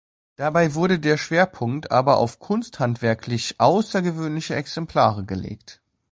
Dabei 0.35 0.73
wurde 0.73 0.97
der 0.99 1.15
Schwerpunkt 1.17 1.91
aber 1.91 2.17
auf 2.17 2.39
kunsthandwerklich 2.39 3.59
außergewöhnliche 3.59 4.55
Exemplare 4.55 5.23
gelegt. 5.25 5.79